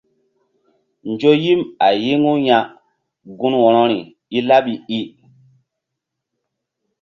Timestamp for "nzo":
1.09-1.31